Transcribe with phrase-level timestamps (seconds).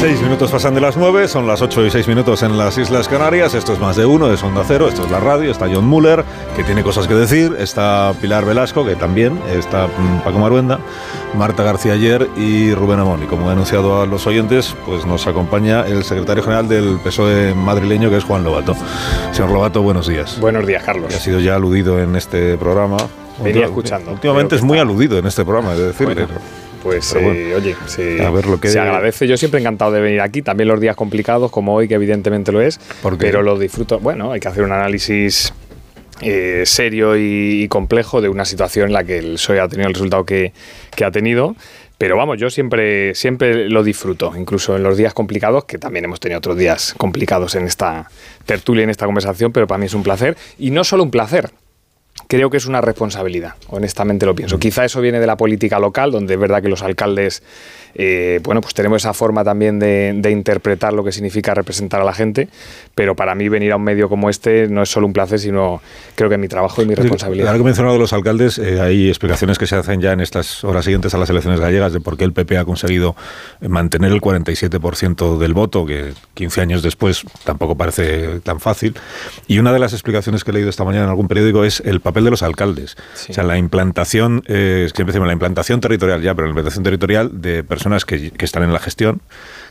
[0.00, 3.08] Seis minutos pasan de las nueve, son las ocho y seis minutos en las Islas
[3.08, 3.54] Canarias.
[3.54, 5.50] Esto es más de uno, es Onda Cero, esto es la radio.
[5.50, 6.22] Está John Muller,
[6.54, 7.56] que tiene cosas que decir.
[7.58, 9.40] Está Pilar Velasco, que también.
[9.48, 10.78] Está mm, Paco Maruenda,
[11.34, 13.22] Marta García Ayer y Rubén Amón.
[13.22, 17.54] Y como he anunciado a los oyentes, pues nos acompaña el secretario general del PSOE
[17.54, 18.76] madrileño, que es Juan Lobato.
[19.32, 20.38] Señor Lobato, buenos días.
[20.38, 21.14] Buenos días, Carlos.
[21.14, 22.98] ha sido ya aludido en este programa.
[23.42, 24.12] Venía escuchando.
[24.12, 26.28] Últimamente es muy aludido en este programa, es decir.
[26.86, 29.26] Pues eh, oye, se, agradece.
[29.26, 32.52] Yo siempre he encantado de venir aquí, también los días complicados como hoy, que evidentemente
[32.52, 32.78] lo es,
[33.18, 33.98] pero lo disfruto.
[33.98, 35.52] Bueno, hay que hacer un análisis
[36.20, 39.94] eh, serio y, complejo de una situación en la que el PSOE ha tenido el
[39.94, 40.52] resultado que,
[41.04, 41.56] ha tenido.
[41.98, 46.20] Pero vamos, yo siempre, siempre lo disfruto, incluso en los días complicados, que también hemos
[46.20, 48.08] tenido otros días complicados en esta
[48.44, 50.36] tertulia, en esta conversación, pero para mí es un placer.
[50.56, 51.50] Y no solo un placer,
[52.28, 54.58] creo que es una responsabilidad, honestamente lo pienso.
[54.58, 57.42] Quizá eso viene de la política local, donde es verdad que los alcaldes
[57.98, 62.12] eh, bueno, pues tenemos esa forma también de, interpretar lo que significa representar a la
[62.12, 62.48] gente,
[62.94, 65.80] pero para mí venir a un medio como este no es solo un placer, sino
[66.14, 67.48] creo que mi trabajo y mi responsabilidad.
[67.48, 70.62] Ahora que he mencionado los alcaldes, eh, hay explicaciones que se hacen ya en estas
[70.62, 73.16] horas siguientes a las elecciones gallegas de por qué el PP ha conseguido
[73.66, 78.94] mantener el 47% del voto, que 15 años después tampoco parece tan fácil.
[79.46, 82.00] Y una de las explicaciones que he leído esta mañana en algún periódico es el
[82.00, 82.96] papel de los alcaldes.
[83.28, 87.40] O sea, la implantación, eh, siempre decimos la implantación territorial ya, pero la implantación territorial
[87.40, 89.22] de personas que, que están en la gestión,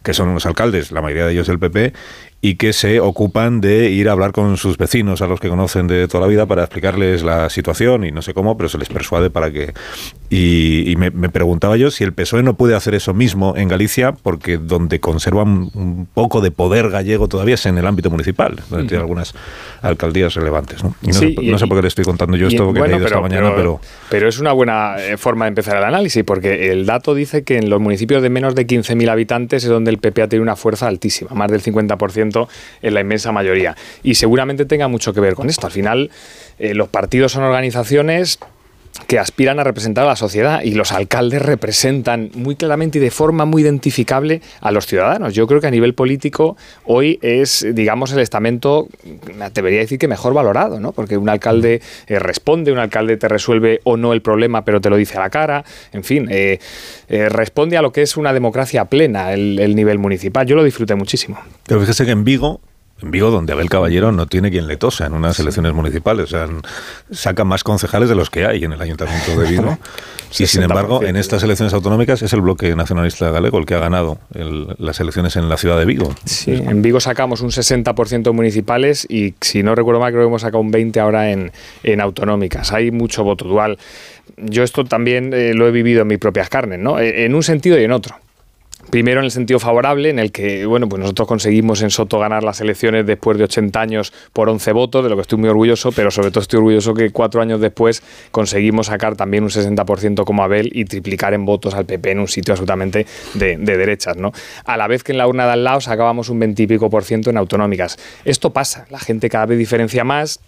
[0.04, 1.94] que son unos alcaldes, la mayoría de ellos del PP,
[2.42, 5.88] y que se ocupan de ir a hablar con sus vecinos, a los que conocen
[5.88, 8.88] de toda la vida, para explicarles la situación y no sé cómo, pero se les
[8.88, 9.74] persuade para que...
[10.30, 14.58] Y, me, preguntaba yo si el PSOE no puede hacer eso mismo en Galicia, porque
[14.58, 19.02] donde conservan un poco de poder gallego todavía es en el ámbito municipal, donde tiene
[19.02, 19.34] algunas
[19.82, 20.84] alcaldías relevantes.
[20.84, 20.96] ¿no?
[21.02, 23.80] no, sé, por qué le estoy contando yo esto que he leído esta mañana, pero,
[24.10, 24.28] pero...
[24.28, 27.70] es una buena eh, forma de empezar el análisis, porque el dato dice que en
[27.70, 30.88] los municipios de menos de 15.000 habitantes es donde el PP ha tenido una fuerza
[30.88, 32.25] altísima, más del 50%
[32.82, 33.76] en la inmensa mayoría.
[34.04, 35.68] Y seguramente tenga mucho que ver con esto.
[35.68, 36.12] Al final,
[36.60, 38.40] eh, los partidos son organizaciones
[39.08, 43.12] que aspiran a representar a la sociedad y los alcaldes representan muy claramente y de
[43.12, 45.34] forma muy identificable a los ciudadanos.
[45.34, 48.88] Yo creo que a nivel político hoy es, digamos, el estamento,
[49.38, 50.92] me atrevería a decir que mejor valorado, ¿no?
[50.92, 54.90] Porque un alcalde eh, responde, un alcalde te resuelve o no el problema, pero te
[54.90, 56.60] lo dice a la cara, en fin, eh,
[57.08, 60.46] eh, responde a lo que es una democracia plena el, el nivel municipal.
[60.46, 61.38] Yo lo disfruté muchísimo.
[61.68, 62.62] Pero fíjese que en Vigo
[63.06, 66.26] en Vigo, donde Abel Caballero no tiene quien le tosa en unas elecciones municipales.
[66.26, 66.48] O sea,
[67.12, 69.78] sacan más concejales de los que hay en el Ayuntamiento de Vigo.
[70.40, 73.80] y sin embargo, en estas elecciones autonómicas es el bloque nacionalista galego el que ha
[73.80, 76.14] ganado las elecciones en la ciudad de Vigo.
[76.26, 80.42] Sí, en Vigo sacamos un 60% municipales y, si no recuerdo mal, creo que hemos
[80.42, 81.52] sacado un 20% ahora en,
[81.84, 82.72] en autonómicas.
[82.74, 83.78] Hay mucho voto dual.
[84.38, 87.00] Yo esto también eh, lo he vivido en mis propias carnes, ¿no?
[87.00, 88.16] Eh, en un sentido y en otro.
[88.90, 92.44] Primero en el sentido favorable, en el que bueno, pues nosotros conseguimos en Soto ganar
[92.44, 95.92] las elecciones después de 80 años por 11 votos, de lo que estoy muy orgulloso,
[95.92, 100.44] pero sobre todo estoy orgulloso que cuatro años después conseguimos sacar también un 60% como
[100.44, 104.18] Abel y triplicar en votos al PP en un sitio absolutamente de, derechas.
[104.18, 104.32] ¿no?
[104.66, 106.90] A la vez que en la urna de al lado sacábamos un 20 y pico
[106.90, 107.98] por ciento en autonómicas.
[108.24, 110.40] Esto pasa, la gente cada vez diferencia más,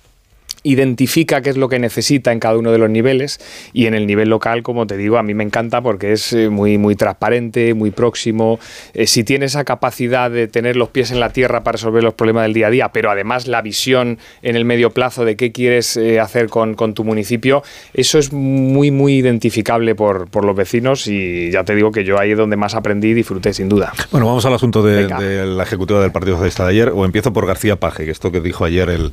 [0.63, 3.39] identifica qué es lo que necesita en cada uno de los niveles
[3.73, 6.49] y en el nivel local, como te digo, a mí me encanta porque es eh,
[6.49, 8.59] muy, muy transparente, muy próximo.
[8.93, 12.13] Eh, si tiene esa capacidad de tener los pies en la tierra para resolver los
[12.13, 15.51] problemas del día a día, pero además la visión en el medio plazo de qué
[15.51, 17.63] quieres eh, hacer con, tu municipio,
[17.93, 22.31] eso es muy, muy identificable por, los vecinos y ya te digo que yo ahí
[22.31, 23.91] es donde más aprendí y disfruté sin duda.
[24.11, 25.07] Bueno, vamos al asunto de,
[25.45, 28.39] la ejecutiva del Partido Socialista de ayer, o empiezo por García Paje, que esto que
[28.39, 29.11] dijo ayer el,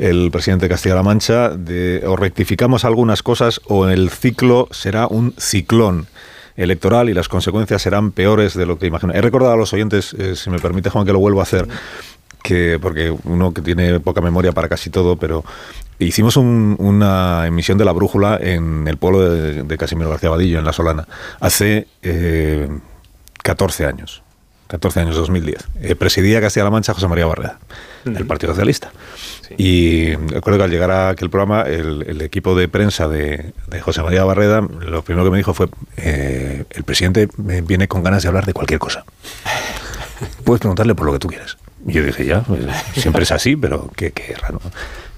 [0.00, 6.06] el presidente Castilla-La Mancha, de, o rectificamos algunas cosas o el ciclo será un ciclón
[6.56, 9.12] electoral y las consecuencias serán peores de lo que imagino.
[9.12, 11.68] He recordado a los oyentes, eh, si me permite Juan, que lo vuelvo a hacer,
[12.42, 15.44] que porque uno que tiene poca memoria para casi todo, pero
[15.98, 20.72] hicimos una emisión de la brújula en el pueblo de, Casimiro García Vadillo, en La
[20.72, 21.06] Solana,
[21.40, 21.86] hace
[23.42, 24.22] 14 eh, años.
[24.68, 25.68] 14 años, 2010.
[25.82, 27.58] Eh, presidía Castilla-La Mancha José María Barreda,
[28.04, 28.92] del Partido Socialista.
[29.56, 34.24] Y recuerdo que al llegar a aquel programa, el, equipo de prensa de, José María
[34.24, 38.46] Barreda, lo primero que me dijo fue, eh, el presidente viene con ganas de hablar
[38.46, 39.04] de cualquier cosa.
[40.44, 41.56] Puedes preguntarle por lo que tú quieras.
[41.86, 42.60] Y yo dije, ya, pues,
[42.94, 44.60] siempre es así, pero qué, qué raro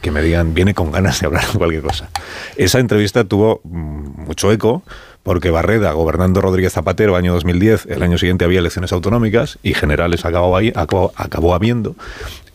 [0.03, 2.11] que me digan, viene con ganas de hablar de cualquier cosa.
[2.57, 4.83] Esa entrevista tuvo mm, mucho eco
[5.23, 10.25] porque Barreda, gobernando Rodríguez Zapatero, año 2010, el año siguiente había elecciones autonómicas y generales
[10.25, 11.95] acabó, ahí, acabó, habiendo.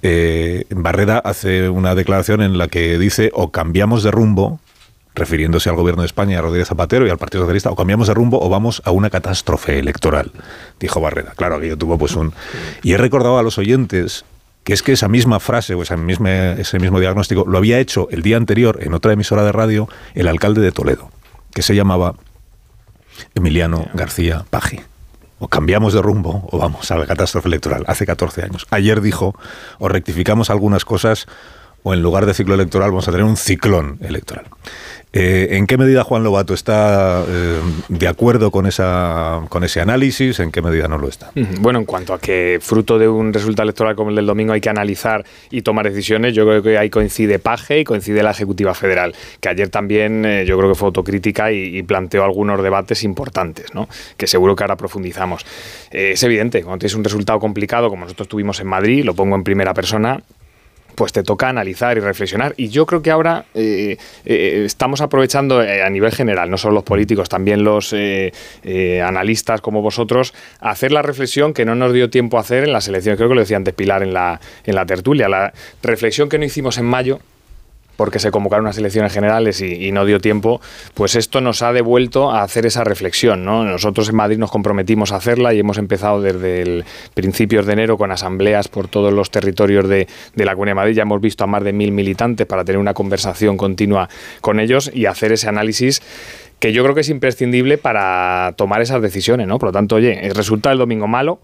[0.01, 4.59] Eh, Barreda hace una declaración en la que dice o cambiamos de rumbo,
[5.15, 8.13] refiriéndose al gobierno de España, a Rodríguez Zapatero y al Partido Socialista, o cambiamos de
[8.13, 10.31] rumbo o vamos a una catástrofe electoral,
[10.79, 11.33] dijo Barreda.
[11.35, 12.33] Claro, que yo tuvo pues un...
[12.83, 14.25] Y he recordado a los oyentes
[14.65, 18.21] que es que esa misma frase o mismo, ese mismo diagnóstico lo había hecho el
[18.21, 21.09] día anterior en otra emisora de radio el alcalde de Toledo,
[21.53, 22.15] que se llamaba
[23.35, 24.79] Emiliano García Paji.
[25.39, 28.65] O cambiamos de rumbo o vamos a la catástrofe electoral, hace 14 años.
[28.71, 29.35] Ayer dijo,
[29.77, 31.27] o rectificamos algunas cosas
[31.83, 34.45] o en lugar de ciclo electoral vamos a tener un ciclón electoral.
[35.13, 40.39] Eh, ¿En qué medida Juan Lobato está eh, de acuerdo con, esa, con ese análisis?
[40.39, 41.31] ¿En qué medida no lo está?
[41.59, 44.61] Bueno, en cuanto a que fruto de un resultado electoral como el del domingo hay
[44.61, 48.73] que analizar y tomar decisiones, yo creo que ahí coincide Paje y coincide la Ejecutiva
[48.73, 53.73] Federal, que ayer también eh, yo creo que fue autocrítica y, planteó algunos debates importantes,
[53.73, 53.87] ¿no?
[54.17, 55.45] que seguro que ahora profundizamos.
[55.89, 59.43] es evidente, cuando tienes un resultado complicado como nosotros tuvimos en Madrid, lo pongo en
[59.43, 60.21] primera persona,
[60.97, 62.55] pues te toca analizar y reflexionar.
[62.57, 66.73] Y yo creo que ahora eh, eh, estamos aprovechando eh, a nivel general, no solo
[66.73, 72.37] los políticos, también los analistas como vosotros, hacer la reflexión que no nos dio tiempo
[72.37, 73.17] a hacer en las elecciones.
[73.17, 75.29] Creo que lo decía antes Pilar en la, en la tertulia.
[75.29, 75.53] La
[75.83, 77.19] reflexión que no hicimos en mayo
[77.97, 80.61] porque se convocaron unas elecciones generales y, no dio tiempo,
[80.93, 83.43] pues esto nos ha devuelto a hacer esa reflexión.
[83.43, 83.65] ¿no?
[83.65, 87.97] Nosotros en Madrid nos comprometimos a hacerla y hemos empezado desde el principios de enero
[87.97, 90.95] con asambleas por todos los territorios de, la Comunidad de Madrid.
[90.95, 94.07] Ya hemos visto a más de mil militantes para tener una conversación continua
[94.41, 96.01] con ellos y hacer ese análisis
[96.59, 99.47] que yo creo que es imprescindible para tomar esas decisiones.
[99.47, 99.59] ¿no?
[99.59, 101.39] Por lo tanto, oye, resulta el domingo malo,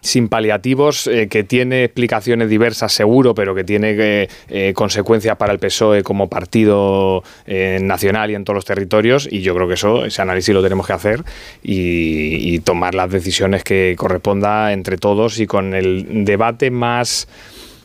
[0.00, 5.52] sin paliativos, eh, que tiene explicaciones diversas seguro, pero que tiene eh, eh, consecuencias para
[5.52, 9.28] el PSOE como partido nacional y en todos los territorios.
[9.30, 11.24] Y yo creo que eso, ese análisis lo tenemos que hacer
[11.62, 17.28] y, tomar las decisiones que corresponda entre todos y con el debate más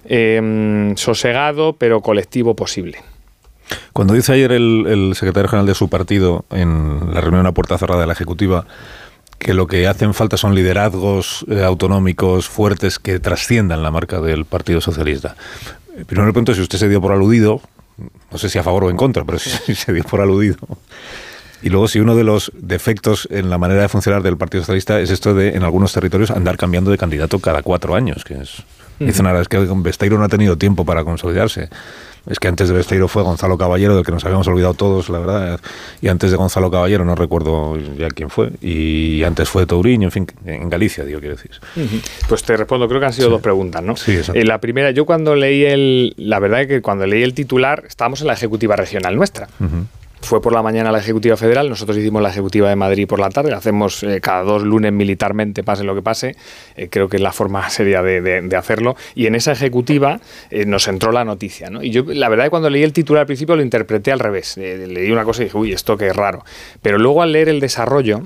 [0.06, 3.00] em, sosegado pero colectivo posible.
[3.94, 7.78] Cuando dice ayer el, el secretario general de su partido en la reunión a puerta
[7.78, 8.66] cerrada de la Ejecutiva
[9.42, 14.46] que lo que hacen falta son liderazgos eh, autonómicos fuertes que trasciendan la marca del
[14.46, 15.36] Partido Socialista.
[15.98, 17.60] Eh, primero le pregunto si usted se dio por aludido,
[18.32, 20.60] no sé si a favor o en contra, pero si se dio por aludido.
[21.64, 25.00] Y luego si uno de los defectos en la manera de funcionar del Partido Socialista
[25.00, 28.64] es esto de en algunos territorios andar cambiando de candidato cada cuatro años, que es...
[29.00, 31.70] Dicen ahora, es que Besteiro no ha tenido tiempo para consolidarse.
[32.30, 35.20] Es que antes de Besteiro fue Gonzalo Caballero, del que nos habíamos olvidado todos, la
[35.20, 35.60] verdad.
[36.02, 38.52] Y antes de Gonzalo Caballero, no recuerdo ya quién fue.
[38.62, 41.52] Y antes fue Touriño, en fin, en Galicia, digo, quiero decir.
[42.30, 43.96] Pues te respondo, creo que han sido dos preguntas, ¿no?
[43.96, 46.14] Sí, eh, la primera, yo cuando leí el.
[46.18, 49.48] La verdad es que cuando leí el titular, estábamos en la ejecutiva regional nuestra
[50.22, 53.30] fue por la mañana la Ejecutiva Federal, nosotros hicimos la Ejecutiva de Madrid por la
[53.30, 56.36] tarde, hacemos eh, cada dos lunes militarmente, pase lo que pase,
[56.76, 60.20] eh, creo que es la forma seria de, hacerlo, y en esa Ejecutiva
[60.50, 61.84] eh, nos entró la noticia, ¿no?
[61.84, 65.12] Y yo, la verdad, cuando leí el titular al principio lo interpreté al revés, leí
[65.12, 66.44] una cosa y dije, uy, esto es raro,
[66.82, 68.24] pero luego al leer el desarrollo,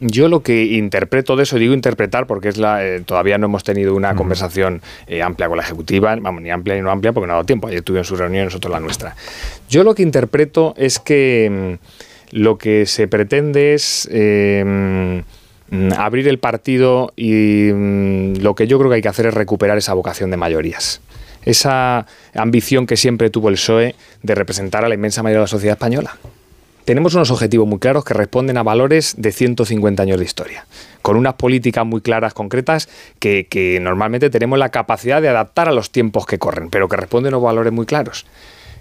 [0.00, 3.64] yo lo que interpreto de eso, digo interpretar porque es la, eh, todavía no hemos
[3.64, 7.26] tenido una conversación eh, amplia con la ejecutiva, vamos, ni amplia ni no amplia porque
[7.26, 9.16] no ha dado tiempo, ayer tuvieron su reunión nosotros la nuestra.
[9.68, 15.22] Yo lo que interpreto es que mm, lo que se pretende es em,
[15.70, 19.34] mm, abrir el partido y mm, lo que yo creo que hay que hacer es
[19.34, 21.00] recuperar esa vocación de mayorías.
[21.44, 25.48] Esa ambición que siempre tuvo el PSOE de representar a la inmensa mayoría de la
[25.48, 26.16] sociedad española
[26.86, 30.66] tenemos unos objetivos muy claros que responden a valores de 150 años de historia,
[31.02, 32.88] con unas políticas muy claras, concretas,
[33.18, 37.34] que, normalmente tenemos la capacidad de adaptar a los tiempos que corren, pero que responden
[37.34, 38.24] a valores muy claros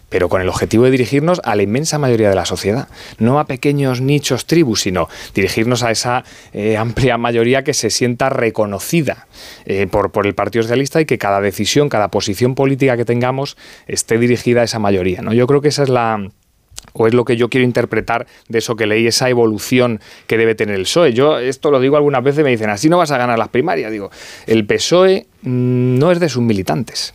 [0.07, 3.47] pero con el objetivo de dirigirnos a la inmensa mayoría de la sociedad, no a
[3.47, 9.27] pequeños nichos tribus, sino dirigirnos a esa eh, amplia mayoría que se sienta reconocida
[9.65, 13.57] eh, por, por, el Partido Socialista y que cada decisión, cada posición política que tengamos
[13.87, 15.21] esté dirigida a esa mayoría.
[15.21, 15.33] ¿no?
[15.33, 16.29] Yo creo que esa es la,
[16.93, 20.55] o es lo que yo quiero interpretar de eso que leí, esa evolución que debe
[20.55, 21.13] tener el PSOE.
[21.13, 23.91] Yo esto lo digo algunas veces, me dicen, así no vas a ganar las primarias.
[23.91, 24.11] Digo,
[24.47, 27.13] el PSOE mm, no es de sus militantes.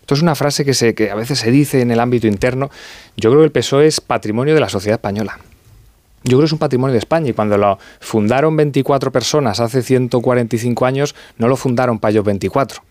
[0.00, 2.70] Esto es una frase que, que a veces se dice en el ámbito interno.
[3.16, 5.38] Yo creo que el PSOE es patrimonio de la sociedad española.
[6.24, 9.82] Yo creo que es un patrimonio de España y cuando lo fundaron 24 personas hace
[9.82, 12.82] 145 años, no lo fundaron para ellos 24,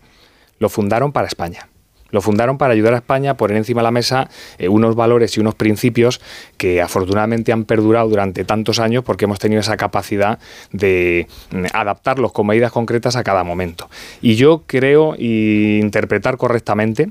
[0.58, 1.68] lo fundaron para España.
[2.12, 4.28] Lo fundaron para ayudar a España a poner encima de la mesa
[4.58, 6.20] eh, unos valores y unos principios
[6.56, 10.38] que afortunadamente han perdurado durante tantos años porque hemos tenido esa capacidad
[10.70, 13.88] de mm, adaptarlos con medidas concretas a cada momento.
[14.20, 17.10] Y yo creo interpretar correctamente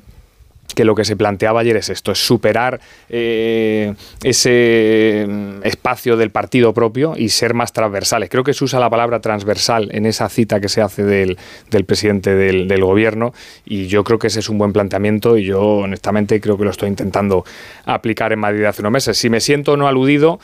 [0.74, 6.30] que lo que se planteaba ayer es esto, es superar eh, ese mm, espacio del
[6.30, 8.30] partido propio y ser más transversales.
[8.30, 11.38] Creo que se usa la palabra transversal en esa cita que se hace del,
[11.86, 13.34] presidente del, gobierno
[13.66, 16.72] y yo creo que ese es un buen planteamiento y yo honestamente creo que lo
[16.72, 17.46] estoy intentando
[17.86, 19.18] aplicar en Madrid hace unos meses.
[19.18, 20.40] Si me siento no aludido,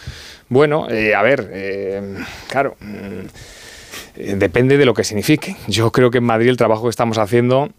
[0.49, 2.15] bueno, eh, a ver, eh,
[2.47, 2.75] claro.
[2.79, 5.55] Mm, depende de lo que signifique.
[5.67, 7.69] Yo creo que en Madrid el trabajo que estamos haciendo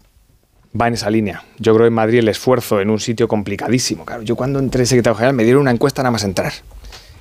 [0.79, 1.43] va en esa línea.
[1.57, 4.05] Yo creo en Madrid el esfuerzo en un sitio complicadísimo.
[4.05, 6.53] Claro, yo cuando entré secretario general me dieron una encuesta nada más entrar.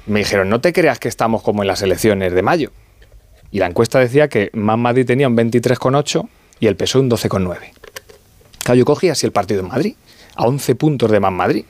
[0.06, 2.72] Me dijeron, no te creas que estamos como en las elecciones de mayo.
[3.50, 6.28] Y la encuesta decía que Más Madrid tenía un 23,8
[6.60, 7.56] y el PSOE un 12,9.
[8.62, 9.94] Claro, yo cogí así el partido en Madrid,
[10.34, 11.64] a 11 puntos de Más Madrid.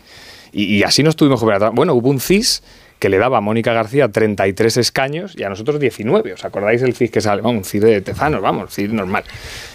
[0.50, 1.42] Y, así no estuvimos
[1.74, 2.62] Bueno, hubo un CIS
[2.98, 6.32] que le daba a Mónica García 33 escaños y a nosotros 19.
[6.32, 7.42] ¿Os acordáis del CID que sale?
[7.42, 9.24] un CID de Tezanos, vamos, CID normal.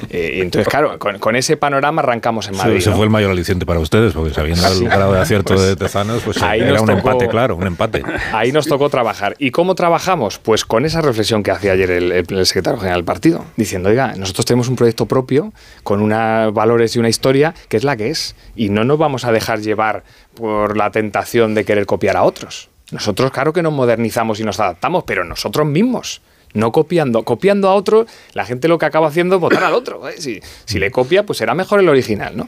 [0.09, 2.73] Eh, entonces, claro, con, ese panorama arrancamos en Madrid.
[2.73, 5.67] Sí, ese fue el mayor aliciente para ustedes, porque sabiendo el grado de acierto pues
[5.67, 8.03] de Tezanos, pues era un empate, claro, un empate.
[8.31, 9.35] Ahí nos tocó trabajar.
[9.39, 10.39] ¿Y cómo trabajamos?
[10.39, 14.13] Pues con esa reflexión que hacía ayer el, el secretario general del partido, diciendo, oiga,
[14.15, 15.53] nosotros tenemos un proyecto propio
[15.83, 19.25] con unos valores y una historia que es la que es, y no nos vamos
[19.25, 20.03] a dejar llevar
[20.35, 22.69] por la tentación de querer copiar a otros.
[22.91, 26.21] Nosotros, claro que nos modernizamos y nos adaptamos, pero nosotros mismos.
[26.53, 27.23] No copiando.
[27.23, 30.07] Copiando a otro, la gente lo que acaba haciendo es votar al otro.
[30.07, 30.15] ¿eh?
[30.17, 32.37] Si, le copia, pues será mejor el original.
[32.37, 32.47] ¿no?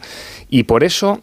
[0.50, 1.22] Y por eso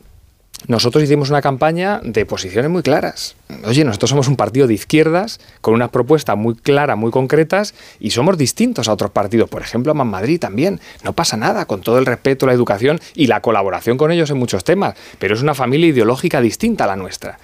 [0.69, 3.35] nosotros hicimos una campaña de posiciones muy claras.
[3.64, 8.11] Oye, nosotros somos un partido de izquierdas con unas propuestas muy claras, muy concretas y
[8.11, 9.49] somos distintos a otros partidos.
[9.49, 10.81] Por ejemplo, a Más Madrid también.
[11.04, 14.38] No pasa nada, con todo el respeto, la educación y la colaboración con ellos en
[14.38, 14.95] muchos temas.
[15.19, 17.38] Pero es una familia ideológica distinta a la nuestra.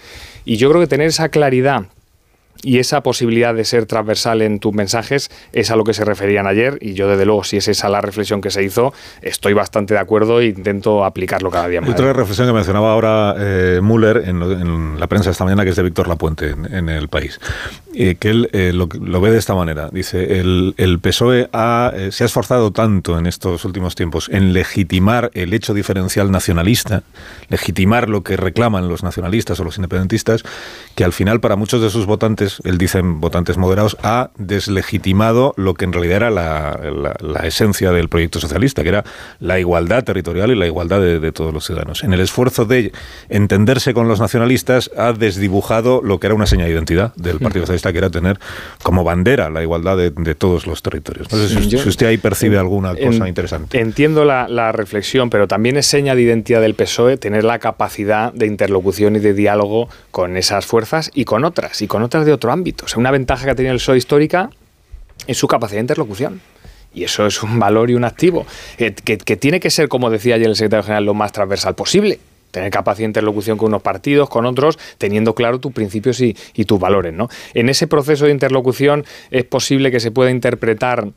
[0.44, 1.86] Y yo creo que tener esa claridad
[2.62, 6.46] y esa posibilidad de ser transversal en tus mensajes es a lo que se referían
[6.46, 9.94] ayer y yo desde luego si es esa la reflexión que se hizo estoy bastante
[9.94, 11.90] de acuerdo e intento aplicarlo cada día más.
[11.90, 15.82] Otra reflexión que mencionaba ahora eh, Müller en, la prensa esta mañana que es de
[15.82, 17.40] Víctor Lapuente en, El País
[17.94, 18.88] eh, que él eh, lo,
[19.20, 23.26] ve de esta manera dice el, el PSOE ha, eh, se ha esforzado tanto en
[23.26, 27.02] estos últimos tiempos en legitimar el hecho diferencial nacionalista
[27.48, 30.42] legitimar lo que reclaman los nacionalistas o los independentistas
[30.94, 35.74] que al final para muchos de sus votantes él dice votantes moderados, ha deslegitimado lo
[35.74, 39.04] que en realidad era la, esencia del proyecto socialista, que era
[39.40, 42.04] la igualdad territorial y la igualdad de, todos los ciudadanos.
[42.04, 42.92] En el esfuerzo de
[43.28, 47.62] entenderse con los nacionalistas, ha desdibujado lo que era una señal de identidad del Partido
[47.62, 48.38] Socialista, que era tener
[48.82, 51.30] como bandera la igualdad de, todos los territorios.
[51.32, 53.80] No sé si, usted ahí percibe alguna cosa interesante.
[53.80, 58.32] Entiendo la, la reflexión, pero también es seña de identidad del PSOE tener la capacidad
[58.32, 62.32] de interlocución y de diálogo con esas fuerzas y con otras, y con otras de
[62.38, 62.86] otro ámbito.
[62.96, 64.50] Una ventaja que ha tenido el PSOE histórica
[65.26, 66.40] es su capacidad de interlocución.
[66.94, 70.48] Y eso es un valor y un activo que, tiene que ser, como decía ayer
[70.48, 72.18] el secretario general, lo más transversal posible
[72.50, 76.64] tener capacidad de interlocución con unos partidos, con otros, teniendo claro tus principios y, y,
[76.64, 77.12] tus valores.
[77.12, 77.28] ¿no?
[77.52, 81.08] En ese proceso de interlocución es posible que se pueda interpretar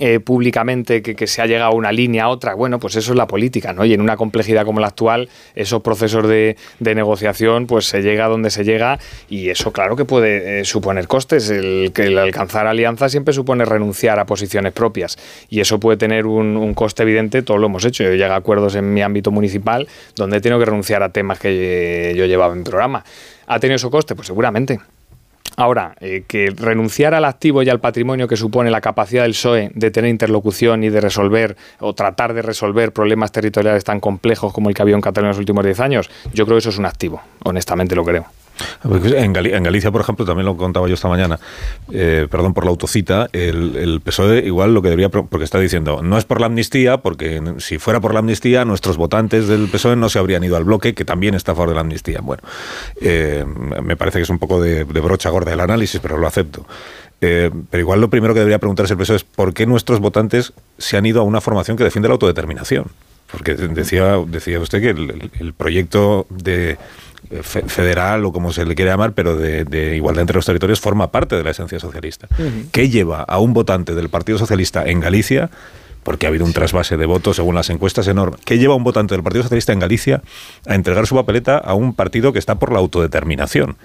[0.00, 3.16] eh, públicamente que, se ha llegado a una línea a otra, bueno, pues eso es
[3.16, 3.84] la política, ¿no?
[3.84, 8.50] Y en una complejidad como la actual, esos procesos de, negociación, pues se llega donde
[8.50, 11.50] se llega y eso claro que puede eh, suponer costes.
[11.50, 16.74] El, el alcanzar alianza siempre supone renunciar a posiciones propias y eso puede tener un,
[16.74, 18.04] coste evidente, todo lo hemos hecho.
[18.04, 21.38] Yo llego a acuerdos en mi ámbito municipal donde he tenido que renunciar a temas
[21.38, 23.04] que yo llevaba en programa.
[23.46, 24.14] ¿Ha tenido su coste?
[24.14, 24.78] Pues seguramente.
[25.58, 29.72] Ahora, eh, que renunciar al activo y al patrimonio que supone la capacidad del PSOE
[29.74, 34.68] de tener interlocución y de resolver o tratar de resolver problemas territoriales tan complejos como
[34.68, 36.78] el que había en Cataluña en los últimos 10 años, yo creo que eso es
[36.78, 38.26] un activo, honestamente lo creo.
[38.84, 41.38] En, Galicia, por ejemplo, también lo contaba yo esta mañana,
[41.92, 46.18] eh, perdón por la autocita, el, PSOE igual lo que debería, porque está diciendo, no
[46.18, 50.08] es por la amnistía, porque si fuera por la amnistía, nuestros votantes del PSOE no
[50.08, 52.20] se habrían ido al bloque, que también está a favor de la amnistía.
[52.20, 52.42] Bueno,
[53.00, 53.44] eh,
[53.82, 56.66] me parece que es un poco de, brocha gorda el análisis, pero lo acepto.
[57.20, 60.52] Eh, pero igual lo primero que debería preguntarse el PSOE es por qué nuestros votantes
[60.78, 62.86] se han ido a una formación que defiende la autodeterminación.
[63.30, 64.90] Porque decía, decía usted que
[65.40, 66.78] el proyecto de
[67.42, 71.36] federal o como se le quiere llamar, pero de, igualdad entre los territorios, forma parte
[71.36, 72.28] de la esencia socialista.
[72.72, 75.50] ¿Qué lleva a un votante del Partido Socialista en Galicia?
[76.08, 78.38] Porque ha habido un trasvase de votos según las encuestas enorme.
[78.46, 80.22] ¿Qué lleva un votante del Partido Socialista en Galicia
[80.66, 83.76] a entregar su papeleta a un partido que está por la autodeterminación?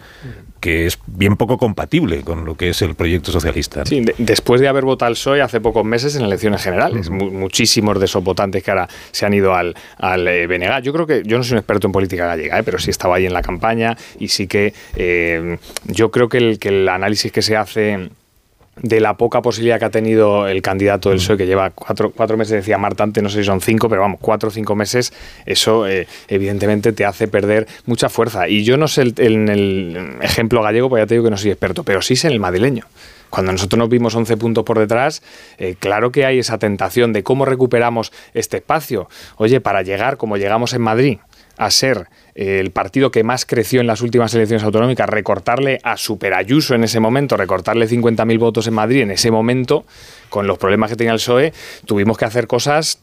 [0.61, 3.85] que es bien poco compatible con lo que es el proyecto socialista.
[3.85, 8.05] Sí, después de haber votado el PSOE hace pocos meses en elecciones generales, muchísimos de
[8.05, 10.47] esos votantes que ahora se han ido al, al eh,
[10.81, 13.17] Yo creo que, yo no soy un experto en política gallega, eh, pero sí estaba
[13.17, 17.33] ahí en la campaña y sí que eh, yo creo que el, que el análisis
[17.33, 18.09] que se hace
[18.81, 21.21] de la poca posibilidad que ha tenido el candidato del mm.
[21.21, 24.01] PSOE, que lleva cuatro, cuatro meses, decía Marta antes, no sé si son cinco, pero
[24.01, 25.13] vamos, cuatro o cinco meses,
[25.45, 28.47] eso eh, evidentemente te hace perder mucha fuerza.
[28.47, 31.51] Y yo no sé en el ejemplo gallego, pues ya te digo que no soy
[31.51, 32.85] experto, pero sí sé en el madrileño
[33.33, 35.23] cuando nosotros nos vimos 11 puntos por detrás,
[35.57, 39.09] eh, claro que hay esa tentación de cómo recuperamos este espacio.
[39.37, 41.17] Oye, para llegar como llegamos en Madrid,
[41.57, 45.97] a ser eh, el partido que más creció en las últimas elecciones autonómicas, recortarle a
[45.97, 49.85] Superayuso en ese momento, recortarle 50.000 votos en Madrid en ese momento,
[50.29, 51.53] con los problemas que tenía el PSOE,
[51.85, 52.99] tuvimos que hacer cosas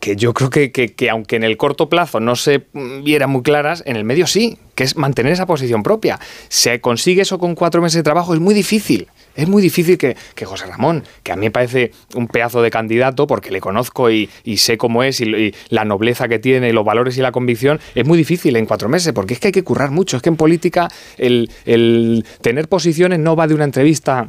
[0.00, 2.66] que yo creo que, que, aunque en el corto plazo no se
[3.02, 6.20] vieran muy claras, en el medio sí, que es mantener esa posición propia.
[6.48, 9.08] Se consigue eso con cuatro meses de trabajo, es muy difícil.
[9.38, 13.28] Es muy difícil que, José Ramón, que a mí me parece un pedazo de candidato,
[13.28, 17.20] porque le conozco y, sé cómo es y, la nobleza que tiene, los valores y
[17.20, 20.16] la convicción, es muy difícil en cuatro meses, porque es que hay que currar mucho.
[20.16, 24.28] Es que en política el, el tener posiciones no va de una entrevista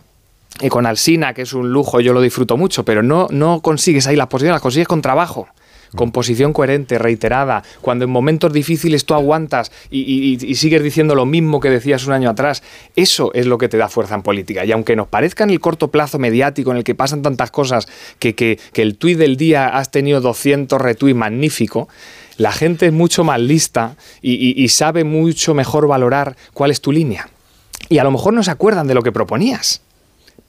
[0.61, 4.05] eh, con Alsina, que es un lujo, yo lo disfruto mucho, pero no, no consigues
[4.05, 5.47] ahí las posiciones, las consigues con trabajo
[5.95, 11.59] con posición coherente, reiterada, cuando en momentos difíciles tú aguantas y, sigues diciendo lo mismo
[11.59, 12.63] que decías un año atrás,
[12.95, 14.65] eso es lo que te da fuerza en política.
[14.65, 17.87] Y aunque nos parezca en el corto plazo mediático en el que pasan tantas cosas,
[18.19, 21.89] que, que, el tuit del día has tenido 200 retweets magnífico,
[22.37, 27.29] la gente es mucho más lista y sabe mucho mejor valorar cuál es tu línea.
[27.89, 29.81] Y a lo mejor no se acuerdan de lo que proponías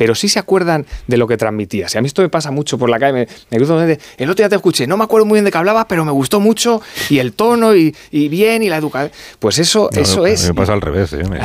[0.00, 1.94] pero sí se acuerdan de lo que transmitías.
[1.94, 3.12] Y a mí esto me pasa mucho por la calle.
[3.12, 5.84] Me, me el otro día te escuché, no me acuerdo muy bien de qué hablabas,
[5.90, 6.80] pero me gustó mucho
[7.10, 9.12] y el tono y, bien y la educación.
[9.38, 10.46] Pues eso, eso es.
[10.46, 11.12] me pasa al revés.
[11.12, 11.22] ¿eh?
[11.28, 11.40] Me,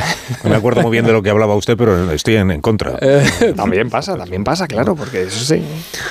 [0.48, 2.96] me, acuerdo muy bien de lo que hablaba usted, pero estoy en, contra.
[3.02, 5.62] Eh, también pasa, también pasa, claro, porque eso sí.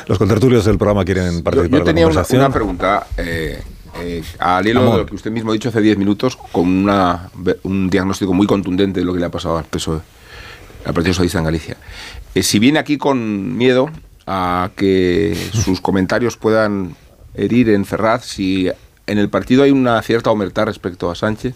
[0.05, 3.07] Los contertulios del programa quieren participar yo, yo tenía Una, una pregunta.
[3.17, 3.59] Eh,
[4.37, 7.31] al hilo de lo que usted mismo ha dicho hace 10 minutos, con una,
[7.63, 10.01] un diagnóstico muy contundente de lo que le ha pasado al PSOE,
[10.85, 11.77] al Partido Socialista en Galicia.
[12.35, 13.89] Eh, si viene aquí con miedo
[14.27, 16.95] a que sus comentarios puedan
[17.33, 18.69] herir en Ferraz, si
[19.07, 21.55] en el partido hay una cierta omertad respecto a Sánchez,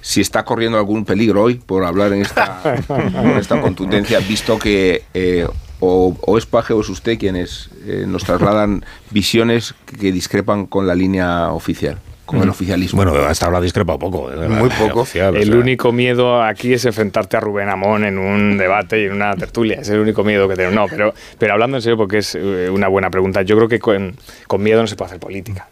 [0.00, 5.46] si está corriendo algún peligro hoy por hablar en esta, contundencia, visto que eh,
[5.80, 10.94] o, es Paje o es usted quienes eh, nos trasladan visiones que discrepan con la
[10.94, 12.50] línea oficial con el mm.
[12.50, 13.04] oficialismo.
[13.04, 14.30] Bueno, hasta ahora discrepa poco.
[14.30, 15.06] Muy poco.
[15.14, 19.34] el único miedo aquí es enfrentarte a Rubén Amón en un debate y en una
[19.36, 19.80] tertulia.
[19.80, 20.70] Es el único miedo que tengo.
[20.70, 23.78] No, pero, pero hablando en serio, porque es eh, una buena pregunta, yo creo que
[23.78, 24.16] con,
[24.46, 25.68] con miedo no se puede hacer política.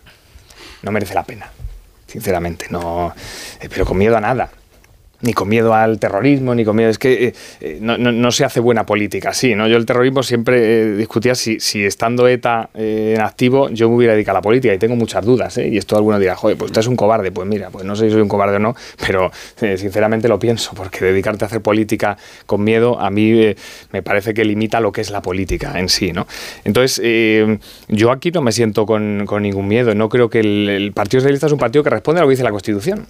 [0.82, 1.49] No merece la pena,
[2.06, 2.67] sinceramente.
[2.71, 3.15] No,
[3.60, 4.50] eh, pero con miedo a nada
[5.23, 6.91] ni con miedo al terrorismo, ni con miedo.
[6.91, 9.67] Es que eh, eh, no, se hace buena política así, ¿no?
[9.69, 14.15] Yo el terrorismo siempre eh, discutía si, si, estando ETA en activo yo me hubiera
[14.15, 15.56] dedicado a la política y tengo muchas dudas.
[15.58, 17.30] Y esto alguno dirá, joder, pues usted es un cobarde.
[17.30, 18.75] Pues mira, pues no sé si soy un cobarde o no,
[19.06, 23.54] pero sinceramente lo pienso, porque dedicarte a hacer política con miedo a mí
[23.93, 26.26] me parece que limita lo que es la política en sí, ¿no?
[26.65, 27.00] Entonces,
[27.89, 29.95] yo aquí no me siento con, ningún miedo.
[29.95, 32.32] No creo que el, el Partido Socialista es un partido que responde a lo que
[32.32, 33.06] dice la Constitución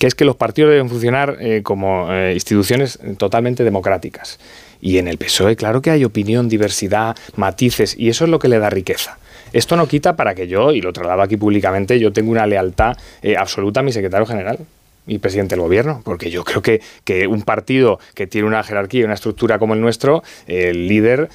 [0.00, 4.40] que es que los partidos deben funcionar eh, como eh, instituciones totalmente democráticas.
[4.80, 8.48] Y en el PSOE, claro que hay opinión, diversidad, matices, y eso es lo que
[8.48, 9.18] le da riqueza.
[9.52, 12.96] Esto no quita para que yo, y lo traslado aquí públicamente, yo tengo una lealtad
[13.20, 14.60] eh, absoluta a mi secretario general
[15.06, 19.02] y presidente del gobierno, porque yo creo que, que, un partido que tiene una jerarquía
[19.02, 21.28] y una estructura como el nuestro, el líder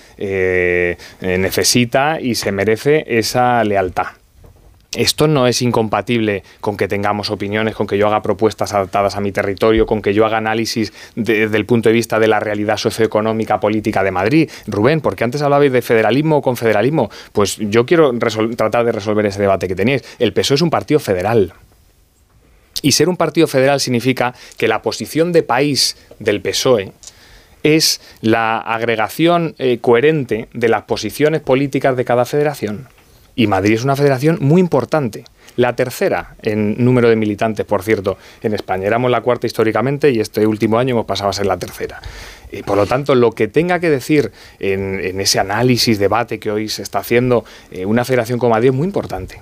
[1.22, 4.08] necesita y se merece esa lealtad.
[4.96, 9.22] Esto no es incompatible con que tengamos opiniones, con que yo haga propuestas adaptadas a
[9.22, 12.78] mi territorio, con que yo haga análisis desde el punto de vista de la realidad
[12.78, 14.50] socioeconómica política de Madrid.
[14.68, 18.18] Rubén, porque antes hablabais de federalismo o confederalismo, pues yo quiero
[18.56, 20.04] tratar de resolver ese debate que tenéis.
[20.18, 21.54] El PSOE es un partido federal.
[22.82, 26.94] Y ser un partido federal significa que la posición de país del PSOE
[27.64, 32.88] es la agregación eh, coherente de las posiciones políticas de cada federación.
[33.36, 35.26] Y Madrid es una federación muy importante.
[35.58, 38.88] La tercera en número de militantes, por cierto, en España.
[38.88, 42.02] Éramos la cuarta históricamente y este último año hemos pasado a ser la tercera.
[42.52, 46.70] Y por lo tanto, lo que tenga que decir en, ese análisis, debate que hoy
[46.70, 49.42] se está haciendo eh, una federación como Madrid es muy importante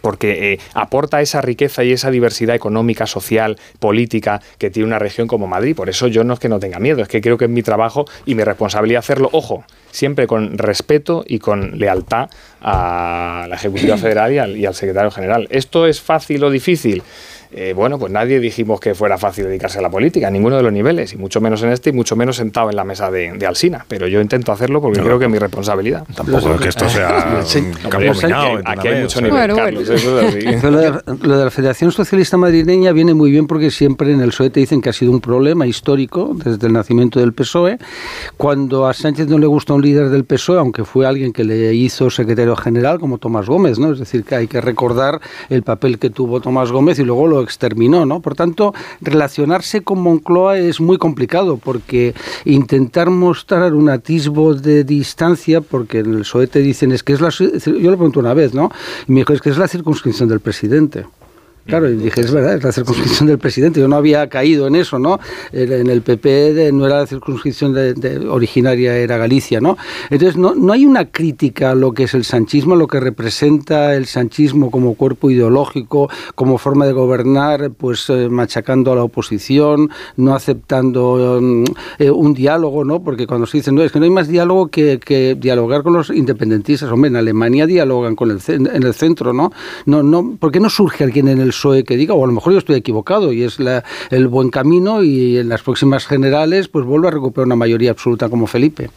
[0.00, 5.28] porque eh, aporta esa riqueza y esa diversidad económica, social, política que tiene una región
[5.28, 5.74] como Madrid.
[5.74, 7.62] Por eso yo no es que no tenga miedo, es que creo que es mi
[7.62, 13.96] trabajo y mi responsabilidad hacerlo, ojo, siempre con respeto y con lealtad a la Ejecutiva
[13.96, 15.48] Federal y al, secretario general.
[15.50, 17.02] ¿Esto es fácil o difícil?
[17.52, 20.62] Eh, bueno, pues nadie dijimos que fuera fácil dedicarse a la política, a ninguno de
[20.62, 23.32] los niveles, y mucho menos en este, y mucho menos sentado en la mesa de,
[23.32, 23.84] de Alsina.
[23.88, 26.04] Pero yo intento hacerlo porque creo que es mi responsabilidad.
[26.14, 28.60] Tampoco es que esto sea un campo minado.
[28.64, 30.66] Aquí hay mucho nivel, Carlos, Eso es así.
[30.70, 34.30] Lo, de, lo de la Federación Socialista Madrileña viene muy bien porque siempre en el
[34.30, 37.78] PSOE te dicen que ha sido un problema histórico desde el nacimiento del PSOE.
[38.36, 41.74] Cuando a Sánchez no le gusta un líder del PSOE, aunque fue alguien que le
[41.74, 43.92] hizo secretario general, como Tomás Gómez, ¿no?
[43.92, 47.39] Es decir, que hay que recordar el papel que tuvo Tomás Gómez y luego lo
[47.42, 48.20] exterminó, ¿no?
[48.20, 55.60] Por tanto, relacionarse con Moncloa es muy complicado porque intentar mostrar un atisbo de distancia,
[55.60, 57.30] porque en el PSOE te dicen es que es la...
[57.30, 58.70] Yo lo pregunto una vez, ¿no?
[59.08, 61.06] Y me dijo, es que es la circunscripción del presidente.
[61.66, 63.80] Claro, y dije, es verdad, es la circunscripción del presidente.
[63.80, 65.20] Yo no había caído en eso, ¿no?
[65.52, 69.76] En el PP no era la circunscripción de, originaria, era Galicia, ¿no?
[70.10, 73.94] Entonces, no, no hay una crítica a lo que es el sanchismo, lo que representa
[73.94, 79.90] el sanchismo como cuerpo ideológico, como forma de gobernar, pues eh, machacando a la oposición,
[80.16, 81.64] no aceptando um,
[81.98, 83.02] eh, un diálogo, ¿no?
[83.02, 85.92] Porque cuando se dice, no, es que no hay más diálogo que, que dialogar con
[85.92, 86.90] los independentistas.
[86.90, 89.52] Hombre, en Alemania dialogan con el, en el centro, ¿no?
[89.86, 91.52] no, no ¿Por qué no surge alguien en el
[91.86, 93.58] que diga, o a lo mejor yo estoy equivocado y es
[94.10, 98.28] el buen camino y en las próximas generales pues vuelve a recuperar una mayoría absoluta
[98.28, 98.90] como Felipe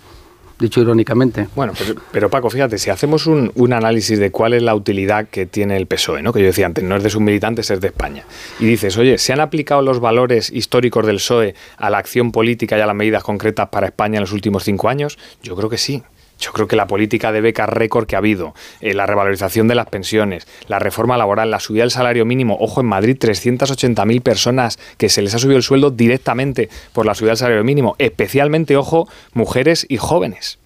[0.60, 1.48] dicho irónicamente.
[1.56, 1.74] Bueno,
[2.12, 5.88] pero, Paco, fíjate, si hacemos un, análisis de cuál es la utilidad que tiene el
[5.88, 6.32] PSOE, ¿no?
[6.32, 8.24] que yo decía antes, no es de sus militantes, es de España,
[8.60, 12.78] y dices, oye, ¿se han aplicado los valores históricos del PSOE a la acción política
[12.78, 15.18] y a las medidas concretas para España en los últimos cinco años?
[15.42, 16.04] Yo creo que sí.
[16.40, 19.76] Yo creo que la política de becas récord que ha habido, eh, la revalorización de
[19.76, 24.80] las pensiones, la reforma laboral, la subida del salario mínimo, ojo, en Madrid 380.000 personas
[24.98, 28.76] que se les ha subido el sueldo directamente por la subida del salario mínimo, especialmente,
[28.78, 30.60] ojo, mujeres y jóvenes.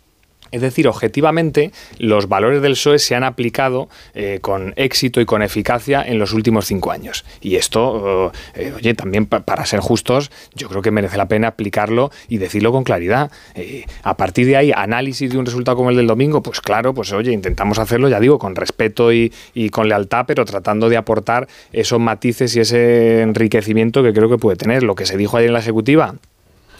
[0.51, 5.41] Es decir, objetivamente, los valores del PSOE se han aplicado eh, con éxito y con
[5.41, 7.25] eficacia en los últimos cinco años.
[7.41, 12.11] Y esto, eh, oye, también para ser justos, yo creo que merece la pena aplicarlo
[12.27, 13.31] y decirlo con claridad.
[13.55, 16.93] Eh, a partir de ahí, análisis de un resultado como el del domingo, pues claro,
[16.93, 20.97] pues oye, intentamos hacerlo, ya digo, con respeto y, y con lealtad, pero tratando de
[20.97, 24.83] aportar esos matices y ese enriquecimiento que creo que puede tener.
[24.83, 26.15] Lo que se dijo ayer en la Ejecutiva,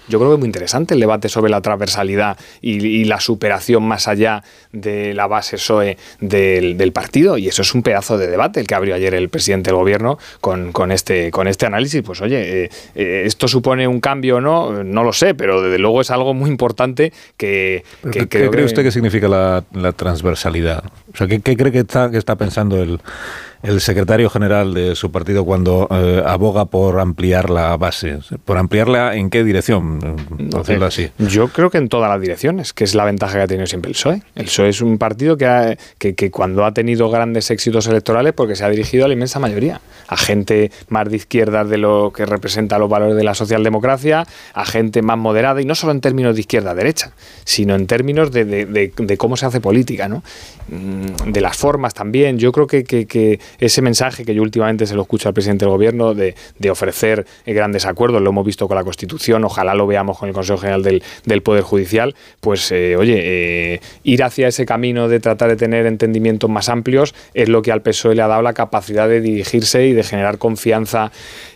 [0.08, 4.08] yo creo que es muy interesante el debate sobre la transversalidad y, la superación más
[4.08, 7.38] allá de la base SOE del, partido.
[7.38, 10.18] Y eso es un pedazo de debate el que abrió ayer el presidente del gobierno
[10.42, 12.02] con, este, con este análisis.
[12.02, 14.84] Pues oye, eh, eh, ¿esto supone un cambio o no?
[14.84, 17.84] No lo sé, pero desde luego es algo muy importante que...
[18.12, 19.64] ¿Qué cree usted que significa la,
[19.96, 20.84] transversalidad?
[21.14, 23.00] O sea, ¿qué, cree que está, que está pensando el
[23.68, 28.20] el secretario general de su partido cuando eh, aboga por ampliar la base?
[28.46, 30.00] ¿Por ampliarla en qué dirección?
[30.52, 31.10] Por así.
[31.18, 33.90] Yo creo que en todas las direcciones, que es la ventaja que ha tenido siempre
[33.90, 34.22] el PSOE.
[34.36, 38.64] El PSOE es un partido que, que, cuando ha tenido grandes éxitos electorales porque se
[38.64, 42.80] ha dirigido a la inmensa mayoría, a gente más de izquierda de lo que representa
[42.80, 46.42] los valores de la socialdemocracia, a gente más moderada, y no solo en términos de
[46.42, 47.12] izquierda-derecha,
[47.44, 50.24] sino en términos de, de, cómo se hace política, ¿no?
[50.70, 52.38] Mm, de las formas también.
[52.40, 55.72] Yo creo que, que ese mensaje que yo últimamente se lo escucho al presidente del
[55.72, 56.36] gobierno de,
[56.70, 60.60] ofrecer grandes acuerdos, lo hemos visto con la Constitución, ojalá lo veamos con el Consejo
[60.60, 65.56] General del, Poder Judicial, pues eh, oye, eh, ir hacia ese camino de tratar de
[65.56, 69.22] tener entendimientos más amplios es lo que al PSOE le ha dado la capacidad de
[69.22, 71.12] dirigirse y de generar confianza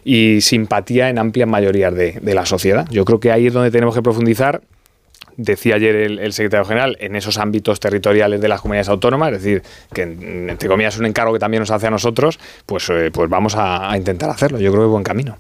[0.05, 2.87] y simpatía en amplias mayorías de, de la sociedad.
[2.89, 4.61] Yo creo que ahí es donde tenemos que profundizar
[5.37, 9.63] decía ayer el, secretario general, en esos ámbitos territoriales de las comunidades autónomas, es decir,
[9.93, 13.29] que entre comillas es un encargo que también nos hace a nosotros, pues, eh, pues
[13.29, 14.59] vamos a, intentar hacerlo.
[14.59, 15.37] Yo creo que buen camino.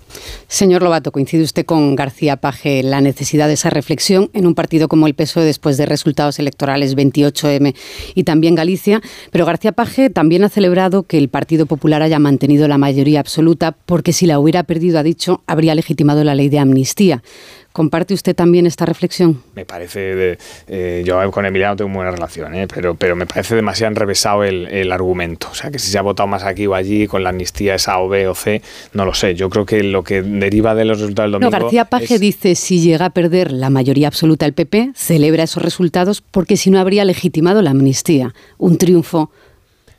[0.47, 4.87] Señor Lobato, coincide usted con García Paje la necesidad de esa reflexión en un partido
[4.87, 7.75] como el PSOE después de resultados electorales 28M
[8.13, 9.01] y también Galicia,
[9.31, 13.75] pero García Paje también ha celebrado que el Partido Popular haya mantenido la mayoría absoluta
[13.85, 17.23] porque si la hubiera perdido, ha dicho, habría legitimado la ley de amnistía.
[17.71, 19.41] ¿Comparte usted también esta reflexión?
[19.55, 23.91] Me parece, eh, yo con Emiliano tengo buena relación, eh, pero, pero me parece demasiado
[23.91, 25.47] enrevesado el, argumento.
[25.49, 27.87] O sea, que si se ha votado más aquí o allí, con la amnistía es
[27.87, 28.61] A o B o C,
[28.93, 29.35] no lo sé.
[29.35, 31.51] Yo creo que lo que deriva de los resultados del domingo...
[31.51, 35.63] No, García Paje dice, si llega a perder la mayoría absoluta el PP, celebra esos
[35.63, 38.33] resultados porque si no habría legitimado la amnistía.
[38.57, 39.31] Un triunfo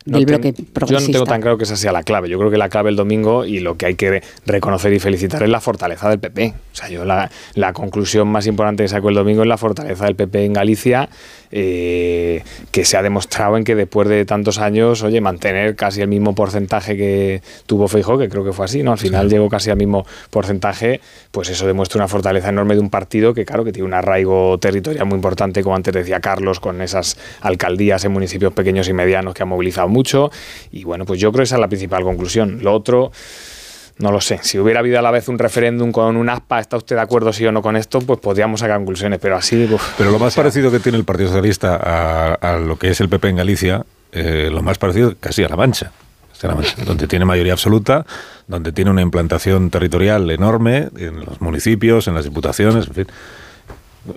[0.04, 0.86] del bloque progresista.
[0.86, 2.28] Yo no tengo tan claro que esa sea la clave.
[2.28, 5.42] Yo creo que la clave el domingo y lo que hay que reconocer y felicitar
[5.42, 6.54] es la fortaleza del PP.
[6.72, 10.06] O sea, yo la, la conclusión más importante que saco el domingo es la fortaleza
[10.06, 11.08] del PP en Galicia
[11.54, 16.08] eh, que se ha demostrado en que después de tantos años, oye, mantener casi el
[16.08, 18.92] mismo porcentaje que tuvo Feijóo, que creo que fue así, ¿no?
[18.92, 22.88] Al final llegó casi al mismo porcentaje, pues eso demuestra una fortaleza enorme de un
[22.88, 26.80] partido que, claro, que tiene un arraigo territorial muy importante, como antes decía Carlos, con
[26.80, 30.30] esas alcaldías en municipios pequeños y medianos que ha movilizado mucho.
[30.70, 32.60] Y bueno, pues yo creo que esa es la principal conclusión.
[32.62, 33.12] Lo otro
[33.98, 34.40] no lo sé.
[34.42, 37.32] Si hubiera habido a la vez un referéndum con un aspa, ¿está usted de acuerdo
[37.32, 38.00] sí o no con esto?
[38.00, 39.68] Pues podríamos sacar conclusiones, pero así...
[39.98, 43.28] pero lo más parecido que tiene el Partido Socialista a, lo que es el PP
[43.28, 45.92] en Galicia, eh, lo más parecido casi a La Mancha
[46.84, 48.04] donde tiene mayoría absoluta,
[48.46, 53.06] donde tiene una implantación territorial enorme en los municipios, en las diputaciones, en fin.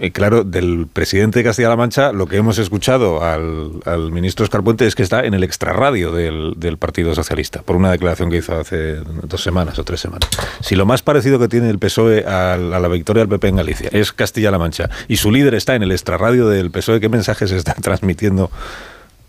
[0.01, 4.95] Y claro, del presidente de Castilla-La Mancha, lo que hemos escuchado al, ministro Escarpuente es
[4.95, 9.41] que está en el extrarradio del, Partido Socialista, por una declaración que hizo hace dos
[9.41, 10.29] semanas o tres semanas.
[10.61, 13.89] Si lo más parecido que tiene el PSOE a, la victoria del PP en Galicia
[13.91, 17.73] es Castilla-La Mancha y su líder está en el extrarradio del PSOE, ¿qué mensajes está
[17.81, 18.51] transmitiendo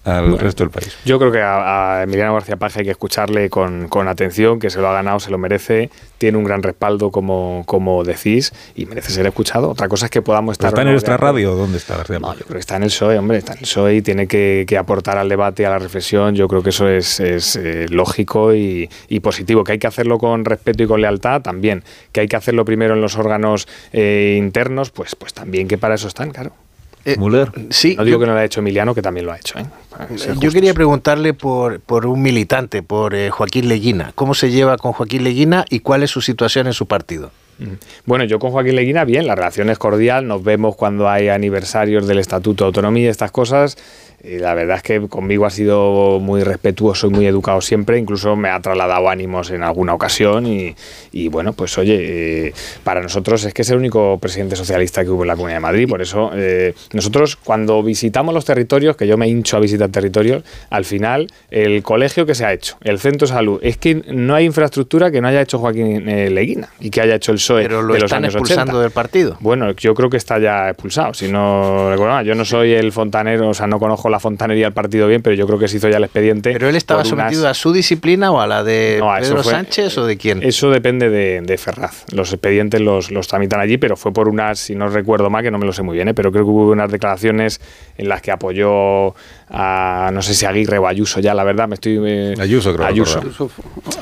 [0.07, 0.97] al resto del país.
[1.05, 4.89] Yo creo que a, Emiliano García Paje hay que escucharle con, atención, que se lo
[4.89, 9.27] ha ganado, se lo merece, tiene un gran respaldo, como, como decís, y merece ser
[9.27, 9.71] escuchado.
[9.71, 10.69] Otra cosa es que podamos estar...
[10.69, 13.19] ¿Está en nuestra radio dónde está García No, yo creo que está en el PSOE,
[13.19, 16.35] hombre, está en el PSOE y tiene que, aportar al debate, a la reflexión.
[16.35, 18.89] Yo creo que eso es, eh, lógico y,
[19.23, 19.65] positivo.
[19.65, 21.83] Que hay que hacerlo con respeto y con lealtad, también.
[22.13, 25.97] Que hay que hacerlo primero en los órganos eh, internos, pues, pues también que para
[25.97, 26.53] eso están, claro.
[27.07, 27.17] Eh,
[27.71, 27.95] Sí.
[27.97, 29.59] No digo que no lo haya hecho Emiliano, que también lo ha hecho.
[29.59, 29.65] ¿eh?
[30.41, 34.13] Yo quería preguntarle por, por un militante, por eh, Joaquín Leguina.
[34.15, 37.31] ¿Cómo se lleva con Joaquín Leguina y cuál es su situación en su partido?
[38.05, 42.07] Bueno, yo con Joaquín Leguina, bien, la relación es cordial, nos vemos cuando hay aniversarios
[42.07, 43.77] del Estatuto de Autonomía y estas cosas.
[44.25, 48.35] Y la verdad es que conmigo ha sido muy respetuoso y muy educado siempre, incluso
[48.35, 53.53] me ha trasladado ánimos en alguna ocasión y, bueno, pues oye, eh, para nosotros es
[53.53, 56.31] que es el único presidente socialista que hubo en la Comunidad de Madrid, por eso
[56.35, 61.29] eh, nosotros cuando visitamos los territorios, que yo me hincho a visitar territorios, al final
[61.51, 65.11] el colegio que se ha hecho, el centro de salud, es que no hay infraestructura
[65.11, 67.95] que no haya hecho Joaquín eh, Leguina y que haya hecho el PSOE Pero lo
[67.95, 69.37] de los están expulsando del partido.
[69.41, 73.55] Bueno, yo creo que está ya expulsado, si no yo no soy el fontanero, o
[73.55, 75.99] sea, no conozco la fontanería al partido bien, pero yo creo que se hizo ya
[75.99, 76.53] el expediente.
[76.53, 80.17] ¿Pero él estaba sometido a su disciplina o a la de Pedro Sánchez o de
[80.17, 80.43] quién?
[80.43, 82.05] Eso depende de, Ferraz.
[82.13, 85.51] Los expedientes los, los, tramitan allí, pero fue por unas, si no recuerdo mal, que
[85.51, 86.15] no me lo sé muy bien, ¿eh?
[86.15, 87.61] pero creo que hubo unas declaraciones
[87.97, 89.15] en las que apoyó
[89.49, 91.99] a, no sé si Aguirre o Ayuso ya, la verdad, me estoy...
[92.05, 92.87] Eh, Ayuso, creo.
[92.87, 93.21] Ayuso.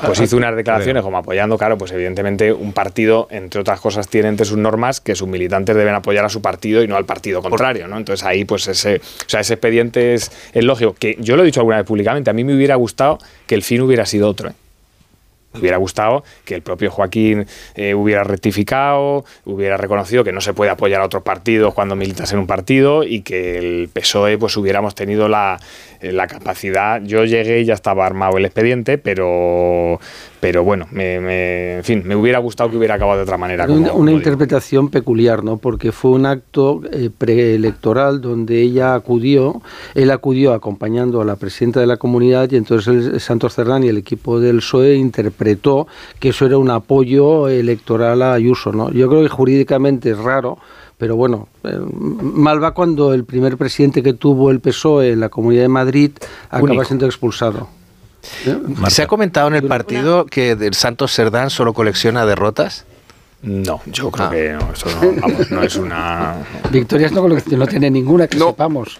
[0.05, 4.29] Pues hizo unas declaraciones como apoyando, claro, pues evidentemente un partido, entre otras cosas, tiene
[4.29, 7.41] entre sus normas que sus militantes deben apoyar a su partido y no al partido
[7.41, 7.97] contrario, ¿no?
[7.97, 10.95] Entonces ahí, pues ese, o sea, ese expediente es, lógico.
[10.97, 13.63] Que yo lo he dicho alguna vez públicamente, a mí me hubiera gustado que el
[13.63, 14.49] fin hubiera sido otro.
[14.49, 14.53] ¿eh?
[15.53, 17.45] Me hubiera gustado que el propio Joaquín
[17.75, 22.33] eh, hubiera rectificado, hubiera reconocido que no se puede apoyar a otros partidos cuando militas
[22.33, 25.57] en un partido y que el PSOE pues hubiéramos tenido la,
[26.11, 27.01] la capacidad.
[27.03, 29.99] Yo llegué y ya estaba armado el expediente, pero,
[30.39, 33.65] pero bueno, me, en fin, me hubiera gustado que hubiera acabado de otra manera.
[33.65, 35.57] una, interpretación peculiar, ¿no?
[35.57, 39.61] Porque fue un acto eh, preelectoral donde ella acudió,
[39.93, 43.87] él acudió acompañando a la presidenta de la comunidad y entonces el Santos Cerdán y
[43.87, 45.87] el equipo del PSOE interpretó
[46.19, 48.91] que eso era un apoyo electoral a Ayuso, ¿no?
[48.91, 50.57] Yo creo que jurídicamente es raro
[50.97, 55.29] pero bueno, eh, mal va cuando el primer presidente que tuvo el PSOE en la
[55.29, 56.11] Comunidad de Madrid
[56.49, 57.67] acaba siendo expulsado.
[58.45, 58.57] ¿Eh?
[58.87, 62.85] ¿Se ha comentado en el partido que el Santos Serdán solo colecciona derrotas?
[63.41, 64.31] No, yo creo ah.
[64.31, 64.87] que no, eso
[65.51, 66.37] no, es una...
[66.71, 68.99] Victorias no, no tiene ninguna que sepamos.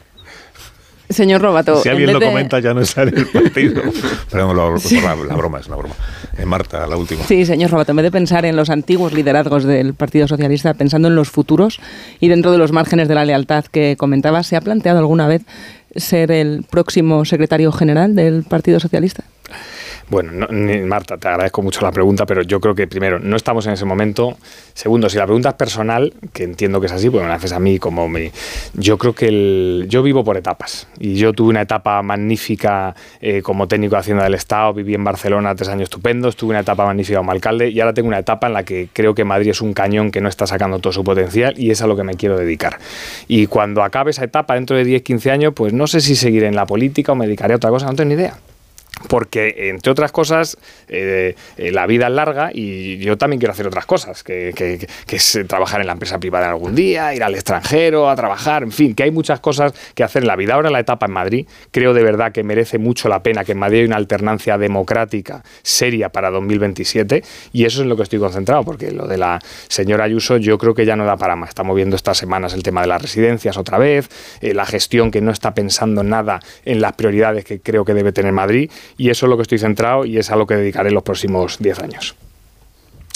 [1.10, 1.82] Señor Robato.
[1.82, 3.82] Si alguien lo comenta, ya no está en el partido.
[4.32, 5.96] Perdón, la, broma es una broma.
[6.38, 7.24] Eh, Marta, la última.
[7.24, 11.08] Sí, señor Robato, en vez de pensar en los antiguos liderazgos del Partido Socialista, pensando
[11.08, 11.80] en los futuros
[12.20, 15.44] y dentro de los márgenes de la lealtad que comentaba, ¿se ha planteado alguna vez
[15.96, 19.24] ser el próximo secretario general del Partido Socialista?
[20.08, 20.48] Bueno,
[20.86, 23.86] Marta, te agradezco mucho la pregunta, pero yo creo que primero, no estamos en ese
[23.86, 24.38] momento.
[24.76, 27.54] Segundo, si la pregunta es personal, que entiendo que es así, porque me la haces
[27.54, 28.32] a mí como me...
[28.76, 30.88] Yo creo que el, yo vivo por etapas.
[31.00, 35.04] Y yo tuve una etapa magnífica eh, como técnico de Hacienda del Estado, viví en
[35.04, 38.46] Barcelona tres años estupendos, tuve una etapa magnífica como alcalde y ahora tengo una etapa
[38.46, 41.04] en la que creo que Madrid es un cañón que no está sacando todo su
[41.04, 42.78] potencial y es a lo que me quiero dedicar.
[43.28, 46.46] Y cuando acabe esa etapa, dentro de 10, 15 años, pues no sé si seguiré
[46.46, 48.38] en la política o me dedicaré a otra cosa, no tengo ni idea
[49.08, 53.86] porque, entre otras cosas, eh, la vida es larga y yo también quiero hacer otras
[53.86, 58.64] cosas, que, es trabajar en la empresa privada algún día, ir al extranjero a trabajar,
[58.64, 60.56] en fin, que hay muchas cosas que hacer en la vida.
[60.56, 63.60] Ahora la etapa en Madrid, creo de verdad que merece mucho la pena que en
[63.60, 68.20] Madrid haya una alternancia democrática seria para 2027 y eso es en lo que estoy
[68.20, 71.50] concentrado, porque lo de la señora Ayuso yo creo que ya no da para más.
[71.50, 74.10] Estamos viendo estas semanas el tema de las residencias otra vez,
[74.42, 78.12] eh, la gestión que no está pensando nada en las prioridades que creo que debe
[78.12, 80.92] tener Madrid y eso es lo que estoy centrado y es a lo que dedicaré
[80.92, 82.16] los próximos 10 años.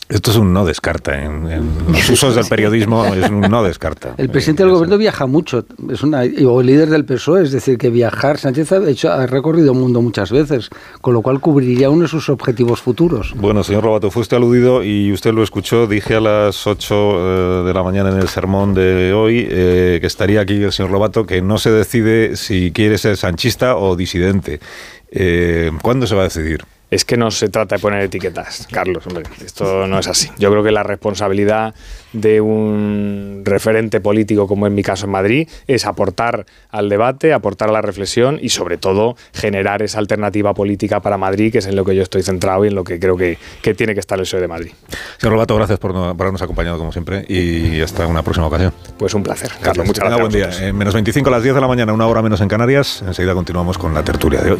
[0.09, 1.23] Esto es un no descarta.
[1.23, 1.47] En,
[1.87, 4.15] los usos del periodismo es un no descarta.
[4.17, 7.77] El presidente del gobierno viaja mucho, es una, o el líder del PSOE, es decir,
[7.77, 11.91] que viajar, Sánchez ha, hecho, ha recorrido el mundo muchas veces, con lo cual cubriría
[11.91, 13.35] uno de sus objetivos futuros.
[13.35, 17.63] Bueno, señor Robato, fue usted aludido y usted lo escuchó, dije a las 8 eh,
[17.67, 21.27] de la mañana en el sermón de hoy eh, que estaría aquí el señor Robato,
[21.27, 24.59] que no se decide si quiere ser sanchista o disidente.
[25.11, 26.63] Eh, ¿Cuándo se va a decidir?
[26.91, 29.05] Es que no se trata de poner etiquetas, Carlos.
[29.07, 30.29] Hombre, esto no es así.
[30.37, 31.73] Yo creo que la responsabilidad
[32.13, 37.69] de un referente político, como en mi caso en Madrid, es aportar al debate, aportar
[37.69, 41.75] a la reflexión y, sobre todo, generar esa alternativa política para Madrid, que es en
[41.75, 43.37] lo que yo estoy centrado y en lo que creo que,
[43.77, 44.71] tiene que estar el PSOE de Madrid.
[45.17, 48.73] Señor Robato, gracias por, habernos acompañado, como siempre, y hasta una próxima ocasión.
[48.97, 49.85] Pues un placer, Carlos.
[49.85, 50.19] Muchas gracias.
[50.19, 50.67] Buen día.
[50.67, 53.03] En menos 25 a las 10 de la mañana, una hora menos en Canarias.
[53.05, 54.59] Enseguida continuamos con la tertulia de hoy.